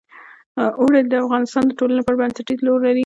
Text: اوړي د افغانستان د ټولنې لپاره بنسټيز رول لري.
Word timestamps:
اوړي 0.81 1.01
د 1.11 1.13
افغانستان 1.23 1.63
د 1.67 1.71
ټولنې 1.79 1.97
لپاره 1.99 2.19
بنسټيز 2.21 2.59
رول 2.67 2.81
لري. 2.87 2.99